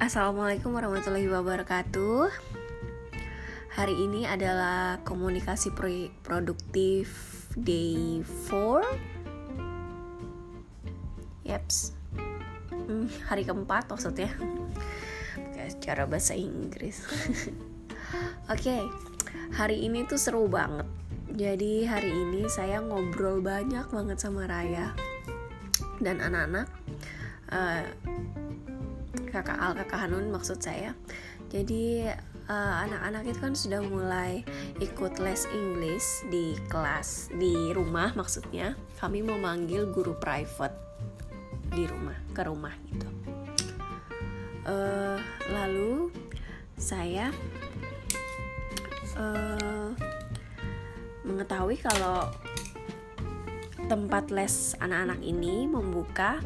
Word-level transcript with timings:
Assalamualaikum 0.00 0.72
warahmatullahi 0.72 1.28
wabarakatuh. 1.28 2.32
Hari 3.76 3.94
ini 4.00 4.24
adalah 4.24 4.96
komunikasi 5.04 5.76
pro- 5.76 6.08
produktif 6.24 7.12
day 7.52 8.24
4. 8.24 8.80
Yaps. 11.44 11.92
Hmm, 12.72 13.12
hari 13.28 13.44
keempat 13.44 13.92
maksudnya. 13.92 14.32
Kayak 15.52 15.76
cara 15.84 16.08
bahasa 16.08 16.32
Inggris. 16.32 17.04
Oke, 18.48 18.56
okay, 18.56 18.80
hari 19.52 19.84
ini 19.84 20.08
tuh 20.08 20.16
seru 20.16 20.48
banget. 20.48 20.88
Jadi 21.28 21.84
hari 21.84 22.08
ini 22.08 22.48
saya 22.48 22.80
ngobrol 22.80 23.44
banyak 23.44 23.84
banget 23.92 24.16
sama 24.16 24.48
Raya 24.48 24.96
dan 26.00 26.24
anak-anak. 26.24 26.72
Uh, 27.52 27.84
kakak 29.30 29.56
Al 29.56 29.72
kakak 29.78 30.06
Hanun 30.06 30.28
maksud 30.34 30.60
saya. 30.60 30.92
Jadi 31.50 32.06
anak-anak 32.50 33.22
uh, 33.26 33.30
itu 33.30 33.38
kan 33.42 33.54
sudah 33.54 33.80
mulai 33.82 34.42
ikut 34.78 35.18
les 35.22 35.46
Inggris 35.50 36.26
di 36.30 36.54
kelas 36.70 37.30
di 37.34 37.70
rumah 37.74 38.14
maksudnya. 38.14 38.78
Kami 38.98 39.22
memanggil 39.22 39.90
guru 39.90 40.14
private 40.18 40.74
di 41.70 41.86
rumah 41.86 42.18
ke 42.34 42.42
rumah 42.46 42.74
gitu. 42.90 43.08
Uh, 44.66 45.18
lalu 45.50 46.12
saya 46.76 47.32
uh, 49.16 49.90
mengetahui 51.24 51.78
kalau 51.80 52.28
tempat 53.90 54.30
les 54.30 54.78
anak-anak 54.78 55.18
ini 55.18 55.66
membuka 55.66 56.38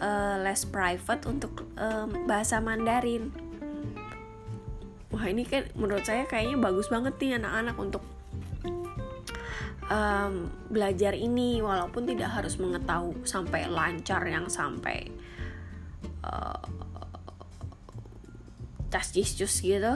uh, 0.00 0.36
les 0.42 0.62
private 0.66 1.22
untuk 1.28 1.66
um, 1.76 2.26
bahasa 2.26 2.58
Mandarin. 2.62 3.30
Wah 5.14 5.24
ini 5.30 5.46
kan 5.46 5.70
menurut 5.78 6.02
saya 6.02 6.26
kayaknya 6.26 6.58
bagus 6.58 6.90
banget 6.90 7.14
nih 7.22 7.38
anak-anak 7.38 7.76
untuk 7.78 8.02
um, 9.88 10.50
belajar 10.70 11.14
ini 11.14 11.60
walaupun 11.60 12.08
tidak 12.08 12.34
harus 12.34 12.58
mengetahui 12.58 13.22
sampai 13.22 13.68
lancar 13.68 14.24
yang 14.26 14.50
sampai 14.50 15.08
uh, 16.24 16.64
tas 18.88 19.10
jus 19.10 19.54
gitu. 19.60 19.94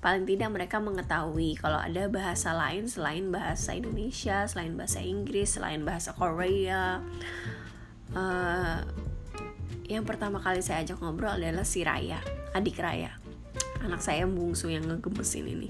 Paling 0.00 0.24
tidak 0.24 0.48
mereka 0.48 0.80
mengetahui 0.80 1.60
kalau 1.60 1.76
ada 1.76 2.08
bahasa 2.08 2.56
lain 2.56 2.88
selain 2.88 3.28
bahasa 3.28 3.76
Indonesia, 3.76 4.48
selain 4.48 4.72
bahasa 4.72 5.04
Inggris, 5.04 5.60
selain 5.60 5.84
bahasa 5.84 6.16
Korea. 6.16 7.04
Uh, 8.16 8.80
yang 9.90 10.06
pertama 10.06 10.38
kali 10.38 10.62
saya 10.62 10.86
ajak 10.86 11.02
ngobrol 11.02 11.34
adalah 11.34 11.66
si 11.66 11.82
Raya, 11.82 12.22
adik 12.54 12.78
Raya. 12.78 13.10
Anak 13.82 13.98
saya 13.98 14.22
yang 14.22 14.38
bungsu 14.38 14.70
yang 14.70 14.86
ngegemesin 14.86 15.50
ini. 15.50 15.66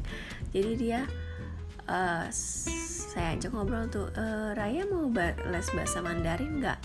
Jadi 0.52 0.72
dia 0.77 1.08
uh, 1.88 2.28
saya 3.10 3.34
ajak 3.34 3.56
ngobrol 3.56 3.88
tuh, 3.88 4.12
e, 4.12 4.54
Raya 4.54 4.84
mau 4.86 5.08
ba 5.08 5.32
les 5.48 5.66
bahasa 5.72 6.04
Mandarin 6.04 6.60
nggak? 6.60 6.78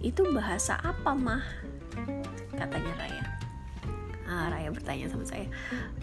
Itu 0.00 0.32
bahasa 0.32 0.80
apa 0.80 1.12
mah? 1.12 1.44
Katanya 2.56 2.92
Raya. 2.98 3.24
Nah, 4.32 4.48
Raya 4.48 4.72
bertanya 4.72 5.12
sama 5.12 5.28
saya. 5.28 5.44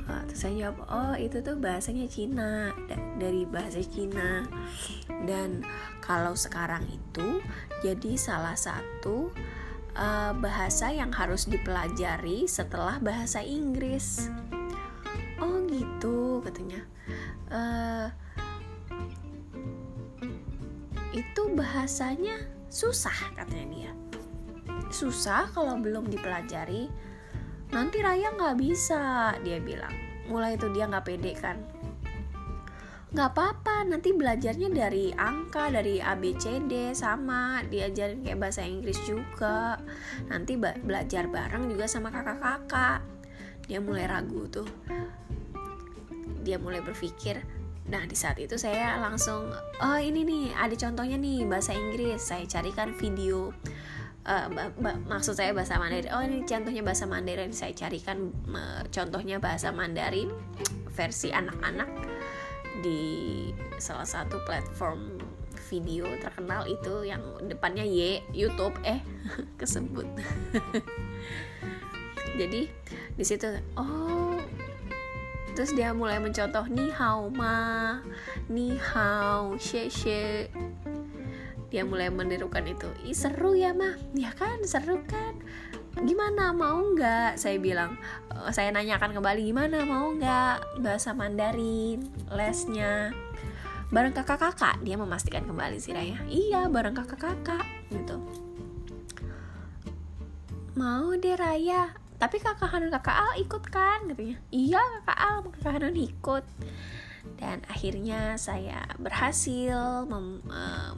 Uh, 0.06 0.22
terus 0.30 0.40
saya 0.46 0.54
jawab, 0.70 0.86
oh 0.86 1.16
itu 1.18 1.42
tuh 1.42 1.58
bahasanya 1.58 2.06
Cina, 2.06 2.70
dari 3.18 3.42
bahasa 3.50 3.82
Cina. 3.82 4.46
Dan 5.26 5.66
kalau 5.98 6.38
sekarang 6.38 6.86
itu 6.86 7.42
jadi 7.82 8.14
salah 8.22 8.54
satu 8.54 9.34
uh, 10.00 10.32
bahasa 10.40 10.90
yang 10.96 11.12
harus 11.12 11.44
dipelajari 11.46 12.48
setelah 12.48 12.98
bahasa 13.04 13.44
Inggris. 13.44 14.32
Oh 15.44 15.60
gitu 15.68 16.40
katanya. 16.48 16.82
Uh, 17.52 18.08
itu 21.12 21.42
bahasanya 21.52 22.40
susah 22.72 23.36
katanya 23.36 23.68
dia. 23.68 23.92
Susah 24.90 25.52
kalau 25.52 25.76
belum 25.76 26.08
dipelajari. 26.08 26.88
Nanti 27.70 28.02
Raya 28.02 28.34
nggak 28.34 28.58
bisa 28.58 29.36
dia 29.44 29.60
bilang. 29.60 29.94
Mulai 30.32 30.56
itu 30.58 30.72
dia 30.74 30.88
nggak 30.88 31.06
pede 31.06 31.34
kan 31.38 31.58
nggak 33.10 33.30
apa-apa 33.34 33.90
nanti 33.90 34.14
belajarnya 34.14 34.70
dari 34.70 35.10
angka 35.18 35.74
dari 35.74 35.98
ABCD 35.98 36.94
sama 36.94 37.66
diajarin 37.66 38.22
kayak 38.22 38.38
bahasa 38.38 38.62
Inggris 38.62 39.02
juga. 39.02 39.82
Nanti 40.30 40.54
belajar 40.62 41.26
bareng 41.26 41.74
juga 41.74 41.90
sama 41.90 42.14
kakak-kakak. 42.14 43.02
Dia 43.66 43.82
mulai 43.82 44.06
ragu 44.06 44.46
tuh. 44.54 44.70
Dia 46.46 46.62
mulai 46.62 46.86
berpikir 46.86 47.42
nah 47.90 48.06
di 48.06 48.14
saat 48.14 48.38
itu 48.38 48.54
saya 48.54 49.02
langsung 49.02 49.50
oh 49.82 49.98
ini 49.98 50.22
nih 50.22 50.54
ada 50.54 50.78
contohnya 50.78 51.18
nih 51.18 51.50
bahasa 51.50 51.74
Inggris. 51.74 52.22
Saya 52.22 52.46
carikan 52.46 52.94
video 52.94 53.50
uh, 54.30 54.48
maksud 55.10 55.34
saya 55.34 55.50
bahasa 55.58 55.82
Mandarin. 55.82 56.14
Oh 56.14 56.22
ini 56.22 56.46
contohnya 56.46 56.86
bahasa 56.86 57.10
Mandarin. 57.10 57.58
Saya 57.58 57.74
carikan 57.74 58.30
contohnya 58.94 59.42
bahasa 59.42 59.74
Mandarin 59.74 60.30
versi 60.94 61.34
anak-anak 61.34 62.19
di 62.80 63.02
salah 63.80 64.08
satu 64.08 64.42
platform 64.44 65.20
video 65.70 66.10
terkenal 66.18 66.66
itu 66.66 67.06
yang 67.06 67.22
depannya 67.46 67.86
Y 67.86 68.24
YouTube 68.34 68.74
eh 68.82 69.04
kesebut. 69.60 70.08
Jadi 72.40 72.72
di 73.20 73.24
situ 73.28 73.52
oh 73.76 74.40
terus 75.54 75.76
dia 75.76 75.92
mulai 75.92 76.24
mencontoh 76.24 76.64
ni 76.72 76.88
hao 76.90 77.28
ma. 77.28 78.00
Ni 78.48 78.80
hao 78.80 79.60
she 79.60 79.92
she 79.92 80.48
dia 81.70 81.86
mulai 81.86 82.10
menirukan 82.10 82.66
itu 82.66 82.90
Ih, 83.06 83.14
seru 83.14 83.54
ya 83.54 83.78
mah 83.78 83.94
ya 84.18 84.34
kan 84.34 84.66
seru 84.66 85.06
kan 85.06 85.38
gimana 86.04 86.56
mau 86.56 86.80
nggak? 86.80 87.36
Saya 87.36 87.60
bilang 87.60 88.00
uh, 88.32 88.52
saya 88.52 88.72
nanyakan 88.72 89.12
kembali 89.16 89.42
gimana 89.52 89.84
mau 89.84 90.12
nggak? 90.16 90.80
Bahasa 90.84 91.12
Mandarin 91.12 92.08
lesnya. 92.32 93.12
Bareng 93.90 94.14
kakak-kakak 94.14 94.80
dia 94.86 94.96
memastikan 94.96 95.44
kembali 95.50 95.82
sih 95.82 95.98
Raya. 95.98 96.22
Iya 96.30 96.70
bareng 96.70 96.94
kakak-kakak 96.94 97.66
gitu. 97.90 98.22
Mau 100.78 101.12
deh 101.18 101.36
Raya. 101.36 101.92
Tapi 102.20 102.38
kakak 102.38 102.70
Hanun 102.70 102.92
kakak 102.92 103.16
Al 103.16 103.34
ikut 103.42 103.64
kan? 103.72 104.06
Katanya. 104.06 104.38
Iya 104.54 104.80
kakak 104.80 105.20
Al 105.20 105.38
kakak 105.50 105.72
Hanun 105.80 105.98
ikut. 105.98 106.46
Dan 107.40 107.64
akhirnya 107.68 108.36
saya 108.36 108.84
berhasil 109.00 110.06
mem, 110.08 110.44
uh, 110.52 110.94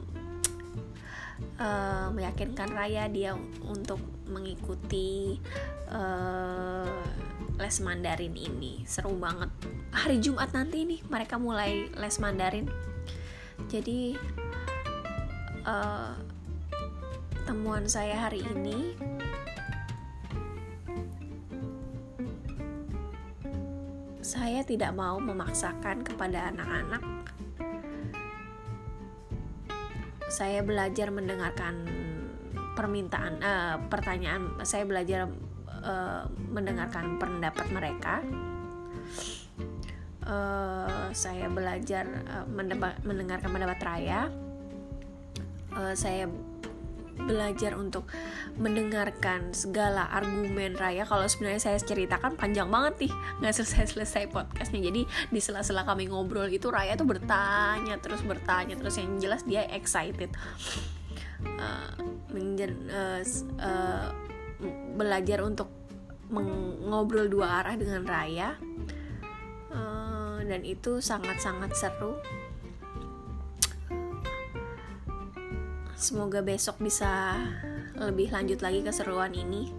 uh, 1.62 2.10
meyakinkan 2.10 2.74
Raya 2.74 3.06
dia 3.06 3.38
untuk 3.62 4.02
mengikuti 4.26 5.38
uh, 5.86 6.90
les 7.56 7.76
Mandarin 7.78 8.34
ini. 8.34 8.82
Seru 8.82 9.14
banget. 9.14 9.48
Hari 9.94 10.18
Jumat 10.18 10.50
nanti 10.50 10.82
nih 10.82 11.00
mereka 11.06 11.38
mulai 11.38 11.86
les 11.94 12.16
Mandarin. 12.18 12.66
Jadi 13.70 14.18
uh, 15.62 16.18
temuan 17.46 17.86
saya 17.86 18.26
hari 18.26 18.42
ini 18.42 18.98
saya 24.22 24.64
tidak 24.64 24.96
mau 24.96 25.20
memaksakan 25.20 26.00
kepada 26.02 26.50
anak-anak 26.50 27.02
saya 30.32 30.64
belajar 30.64 31.12
mendengarkan 31.12 31.84
permintaan 32.72 33.36
uh, 33.44 33.76
pertanyaan 33.92 34.56
saya 34.64 34.88
belajar 34.88 35.28
uh, 35.84 36.24
mendengarkan 36.48 37.20
pendapat 37.20 37.68
mereka. 37.68 38.24
Uh, 40.24 41.12
saya 41.12 41.52
belajar 41.52 42.08
uh, 42.32 42.48
mendengarkan 43.04 43.50
pendapat 43.52 43.78
Raya. 43.84 44.32
Uh, 45.76 45.92
saya 45.92 46.24
belajar 47.16 47.76
untuk 47.76 48.08
mendengarkan 48.56 49.52
segala 49.52 50.08
argumen 50.08 50.74
Raya. 50.74 51.04
Kalau 51.04 51.24
sebenarnya 51.28 51.60
saya 51.60 51.78
ceritakan 51.78 52.34
panjang 52.36 52.68
banget 52.68 53.08
nih 53.08 53.12
nggak 53.40 53.54
selesai 53.54 53.96
selesai 53.96 54.24
podcastnya. 54.32 54.80
Jadi 54.88 55.02
di 55.06 55.40
sela-sela 55.40 55.84
kami 55.84 56.08
ngobrol 56.08 56.48
itu 56.48 56.72
Raya 56.72 56.96
tuh 56.96 57.08
bertanya 57.08 58.00
terus 58.00 58.24
bertanya 58.24 58.74
terus. 58.76 58.96
Yang 58.98 59.28
jelas 59.28 59.42
dia 59.44 59.68
excited. 59.70 60.32
Uh, 61.42 61.90
uh, 62.32 63.20
uh, 63.58 64.06
belajar 64.94 65.38
untuk 65.42 65.68
mengobrol 66.32 67.28
dua 67.28 67.62
arah 67.62 67.74
dengan 67.76 68.04
Raya. 68.08 68.56
Uh, 69.72 70.44
dan 70.44 70.68
itu 70.68 71.00
sangat-sangat 71.00 71.72
seru 71.72 72.20
semoga 76.02 76.42
besok 76.42 76.82
bisa 76.82 77.38
lebih 77.94 78.34
lanjut 78.34 78.58
lagi 78.58 78.82
keseruan 78.82 79.30
ini. 79.38 79.70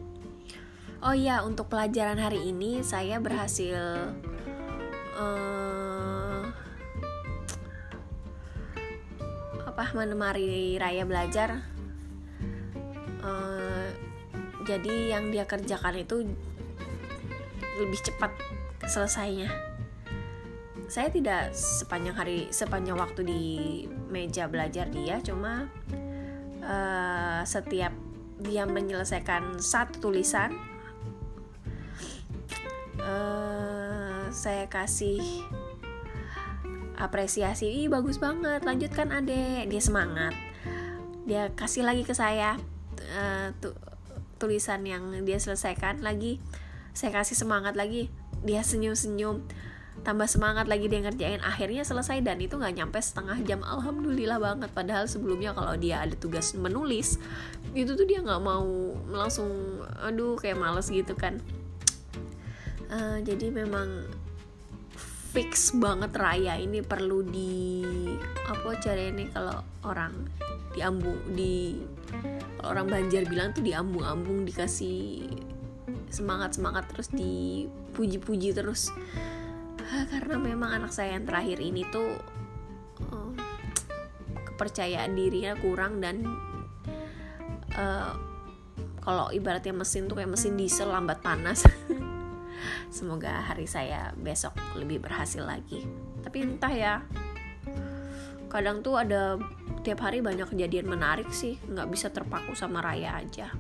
Oh 1.04 1.12
iya 1.12 1.44
untuk 1.44 1.68
pelajaran 1.68 2.16
hari 2.16 2.48
ini 2.48 2.80
saya 2.80 3.20
berhasil 3.20 4.16
uh, 5.20 6.48
apa 9.68 9.84
menemari 9.92 10.80
Raya 10.80 11.04
belajar. 11.04 11.60
Uh, 13.20 13.92
jadi 14.64 15.20
yang 15.20 15.28
dia 15.28 15.44
kerjakan 15.44 16.08
itu 16.08 16.24
lebih 17.84 18.00
cepat 18.00 18.32
selesainya. 18.88 19.52
Saya 20.88 21.12
tidak 21.12 21.52
sepanjang 21.52 22.16
hari 22.16 22.48
sepanjang 22.48 22.96
waktu 22.96 23.28
di 23.28 23.42
meja 24.08 24.48
belajar 24.48 24.88
dia 24.88 25.20
cuma 25.20 25.68
uh, 26.64 27.42
setiap 27.44 27.92
dia 28.44 28.68
menyelesaikan 28.68 29.62
satu 29.62 30.10
tulisan 30.10 30.52
uh, 33.00 34.28
saya 34.34 34.66
kasih 34.68 35.22
apresiasi. 36.98 37.86
Ih 37.86 37.88
bagus 37.92 38.18
banget. 38.18 38.64
Lanjutkan 38.64 39.12
adek. 39.12 39.70
Dia 39.70 39.82
semangat. 39.82 40.34
Dia 41.24 41.52
kasih 41.56 41.88
lagi 41.88 42.04
ke 42.04 42.16
saya 42.16 42.60
uh, 43.16 43.48
tu 43.60 43.72
tulisan 44.40 44.84
yang 44.84 45.24
dia 45.24 45.40
selesaikan 45.40 46.04
lagi. 46.04 46.40
Saya 46.92 47.24
kasih 47.24 47.38
semangat 47.38 47.76
lagi. 47.80 48.12
Dia 48.44 48.60
senyum-senyum 48.60 49.46
tambah 50.02 50.26
semangat 50.26 50.66
lagi 50.66 50.90
dia 50.90 51.06
ngerjain 51.06 51.40
akhirnya 51.46 51.86
selesai 51.86 52.26
dan 52.26 52.42
itu 52.42 52.58
nggak 52.58 52.74
nyampe 52.74 52.98
setengah 52.98 53.38
jam. 53.46 53.62
Alhamdulillah 53.62 54.42
banget. 54.42 54.70
Padahal 54.74 55.06
sebelumnya 55.06 55.54
kalau 55.54 55.78
dia 55.78 56.02
ada 56.02 56.18
tugas 56.18 56.58
menulis 56.58 57.22
itu 57.78 57.94
tuh 57.94 58.10
dia 58.10 58.26
nggak 58.26 58.42
mau 58.42 58.66
langsung 59.14 59.80
aduh 60.02 60.34
kayak 60.42 60.58
males 60.58 60.90
gitu 60.90 61.14
kan. 61.14 61.38
Uh, 62.90 63.22
jadi 63.22 63.50
memang 63.54 64.06
fix 65.34 65.74
banget 65.74 66.14
raya 66.14 66.62
ini 66.62 66.86
perlu 66.86 67.26
di 67.26 67.82
apa 68.46 68.78
cara 68.78 69.10
ini 69.10 69.26
kalau 69.34 69.66
orang 69.82 70.14
diambung 70.78 71.18
di 71.34 71.82
kalau 72.62 72.78
orang 72.78 72.86
Banjar 72.86 73.26
bilang 73.26 73.50
tuh 73.50 73.66
diambung-ambung 73.66 74.46
dikasih 74.46 75.26
semangat 76.14 76.54
semangat 76.54 76.86
terus 76.94 77.10
dipuji-puji 77.10 78.54
terus 78.54 78.94
karena 80.12 80.36
memang 80.40 80.70
anak 80.82 80.92
saya 80.96 81.16
yang 81.16 81.26
terakhir 81.28 81.60
ini 81.60 81.84
tuh 81.92 82.16
uh, 83.12 83.32
kepercayaan 84.54 85.12
dirinya 85.18 85.54
kurang 85.60 86.00
dan 86.00 86.24
uh, 87.76 88.12
kalau 89.04 89.28
ibaratnya 89.36 89.76
mesin 89.76 90.08
tuh 90.08 90.16
kayak 90.16 90.32
mesin 90.32 90.56
diesel 90.56 90.88
lambat 90.88 91.20
panas. 91.20 91.68
Semoga 92.96 93.44
hari 93.44 93.68
saya 93.68 94.16
besok 94.16 94.56
lebih 94.80 95.04
berhasil 95.04 95.44
lagi. 95.44 95.84
Tapi 96.24 96.38
entah 96.40 96.72
ya 96.72 96.94
kadang 98.48 98.86
tuh 98.86 99.02
ada 99.02 99.42
tiap 99.82 100.06
hari 100.06 100.24
banyak 100.24 100.48
kejadian 100.48 100.88
menarik 100.88 101.28
sih. 101.36 101.60
Nggak 101.68 101.90
bisa 101.92 102.08
terpaku 102.14 102.56
sama 102.56 102.80
Raya 102.80 103.20
aja. 103.20 103.52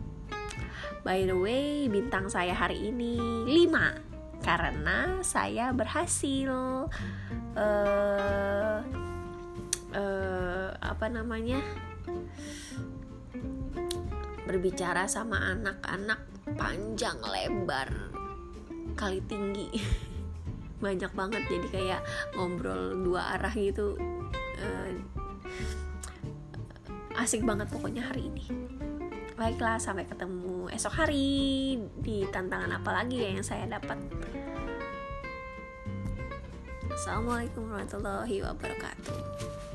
By 1.04 1.28
the 1.28 1.36
way 1.36 1.92
bintang 1.92 2.32
saya 2.32 2.56
hari 2.56 2.94
ini 2.94 3.20
5 3.44 4.13
karena 4.44 5.24
saya 5.24 5.72
berhasil. 5.72 6.52
Uh, 7.56 8.78
uh, 9.96 10.68
apa 10.84 11.06
namanya? 11.08 11.64
Berbicara 14.44 15.08
sama 15.08 15.40
anak-anak 15.56 16.20
panjang 16.60 17.18
lebar 17.24 17.90
kali 19.00 19.24
tinggi. 19.24 19.72
Banyak 20.84 21.16
banget 21.16 21.48
jadi 21.48 21.68
kayak 21.72 22.02
ngobrol 22.36 23.00
dua 23.00 23.40
arah 23.40 23.56
gitu. 23.56 23.96
Uh, 24.60 24.92
asik 27.16 27.46
banget 27.46 27.70
pokoknya 27.70 28.04
hari 28.10 28.26
ini 28.26 28.73
baiklah 29.44 29.76
sampai 29.76 30.08
ketemu 30.08 30.72
esok 30.72 31.04
hari 31.04 31.76
di 32.00 32.24
tantangan 32.32 32.80
apa 32.80 32.96
lagi 32.96 33.20
ya 33.20 33.36
yang 33.36 33.44
saya 33.44 33.68
dapat. 33.68 34.00
Assalamualaikum 36.88 37.68
warahmatullahi 37.68 38.40
wabarakatuh 38.40 39.73